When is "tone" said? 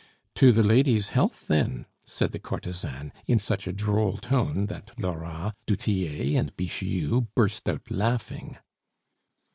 4.17-4.65